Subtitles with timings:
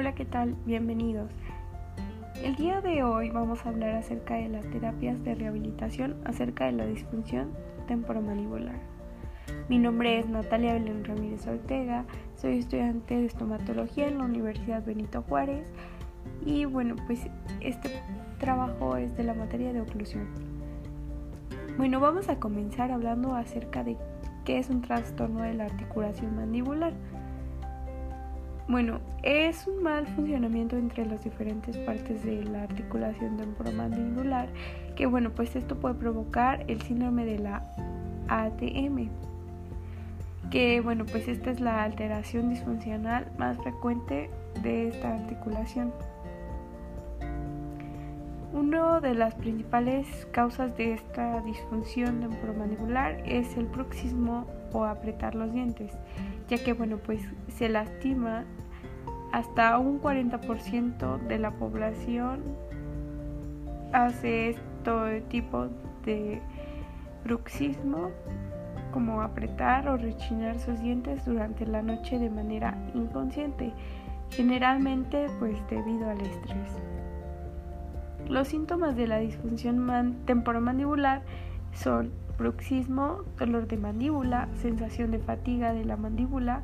[0.00, 0.56] Hola, ¿qué tal?
[0.64, 1.30] Bienvenidos.
[2.42, 6.72] El día de hoy vamos a hablar acerca de las terapias de rehabilitación acerca de
[6.72, 7.50] la disfunción
[7.86, 8.76] temporomandibular.
[9.68, 15.20] Mi nombre es Natalia Belén Ramírez Ortega, soy estudiante de estomatología en la Universidad Benito
[15.20, 15.70] Juárez
[16.46, 17.26] y bueno, pues
[17.60, 17.90] este
[18.38, 20.28] trabajo es de la materia de oclusión.
[21.76, 23.98] Bueno, vamos a comenzar hablando acerca de
[24.46, 26.94] qué es un trastorno de la articulación mandibular.
[28.70, 34.48] Bueno, es un mal funcionamiento entre las diferentes partes de la articulación temporomandibular
[34.94, 37.64] que bueno, pues esto puede provocar el síndrome de la
[38.28, 39.08] ATM.
[40.52, 44.30] Que bueno, pues esta es la alteración disfuncional más frecuente
[44.62, 45.92] de esta articulación.
[48.52, 55.52] Una de las principales causas de esta disfunción temporomandibular es el bruxismo o apretar los
[55.52, 55.92] dientes,
[56.48, 58.44] ya que bueno, pues se lastima
[59.32, 62.42] hasta un 40% de la población
[63.92, 65.68] hace este tipo
[66.04, 66.42] de
[67.22, 68.10] bruxismo
[68.92, 73.72] como apretar o rechinar sus dientes durante la noche de manera inconsciente,
[74.30, 76.82] generalmente pues debido al estrés.
[78.30, 81.22] Los síntomas de la disfunción temporomandibular
[81.72, 86.62] son bruxismo, dolor de mandíbula, sensación de fatiga de la mandíbula,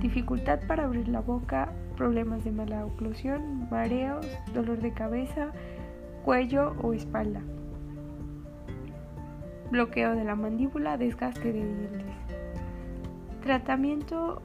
[0.00, 5.52] dificultad para abrir la boca, problemas de mala oclusión, mareos, dolor de cabeza,
[6.24, 7.42] cuello o espalda,
[9.70, 12.16] bloqueo de la mandíbula, desgaste de dientes.
[13.40, 14.42] Tratamiento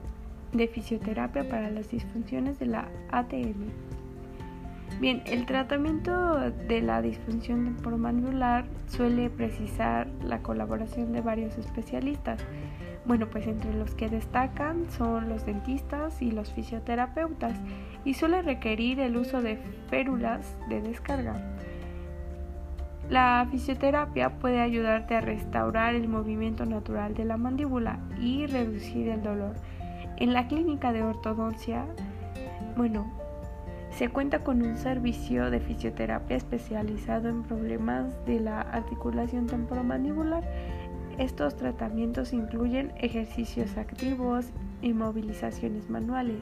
[0.53, 3.98] de fisioterapia para las disfunciones de la ATM.
[4.99, 12.43] Bien, el tratamiento de la disfunción temporomandibular suele precisar la colaboración de varios especialistas.
[13.05, 17.57] Bueno, pues entre los que destacan son los dentistas y los fisioterapeutas
[18.03, 19.57] y suele requerir el uso de
[19.89, 21.35] férulas de descarga.
[23.09, 29.23] La fisioterapia puede ayudarte a restaurar el movimiento natural de la mandíbula y reducir el
[29.23, 29.55] dolor.
[30.17, 31.85] En la clínica de ortodoncia,
[32.77, 33.11] bueno,
[33.99, 40.49] se cuenta con un servicio de fisioterapia especializado en problemas de la articulación temporomandibular.
[41.17, 44.45] Estos tratamientos incluyen ejercicios activos
[44.81, 46.39] y movilizaciones manuales.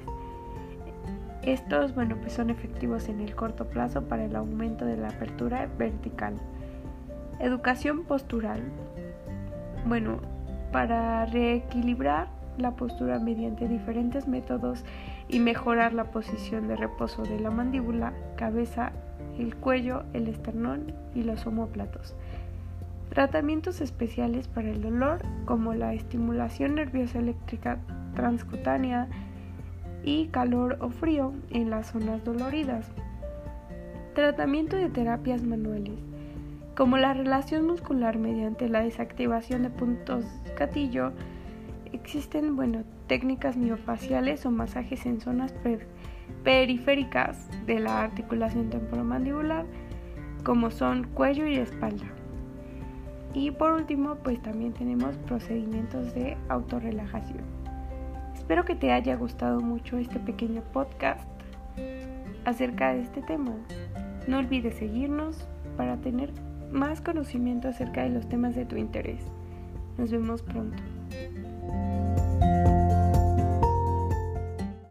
[1.41, 5.67] Estos, bueno, pues son efectivos en el corto plazo para el aumento de la apertura
[5.79, 6.35] vertical.
[7.39, 8.61] Educación postural.
[9.87, 10.19] Bueno,
[10.71, 12.27] para reequilibrar
[12.59, 14.83] la postura mediante diferentes métodos
[15.29, 18.91] y mejorar la posición de reposo de la mandíbula, cabeza,
[19.37, 22.15] el cuello, el esternón y los omóplatos.
[23.09, 27.79] Tratamientos especiales para el dolor como la estimulación nerviosa eléctrica
[28.15, 29.07] transcutánea
[30.03, 32.89] y calor o frío en las zonas doloridas.
[34.13, 35.99] Tratamiento de terapias manuales
[36.77, 40.23] como la relación muscular mediante la desactivación de puntos
[40.59, 41.11] gatillo,
[41.93, 45.53] Existen, bueno, técnicas miofaciales o masajes en zonas
[46.43, 49.65] periféricas de la articulación temporomandibular,
[50.43, 52.05] como son cuello y espalda.
[53.33, 57.43] Y por último, pues también tenemos procedimientos de autorrelajación.
[58.33, 61.27] Espero que te haya gustado mucho este pequeño podcast
[62.45, 63.51] acerca de este tema.
[64.27, 66.31] No olvides seguirnos para tener
[66.71, 69.21] más conocimiento acerca de los temas de tu interés.
[69.97, 70.81] Nos vemos pronto.
[72.39, 72.76] Bye.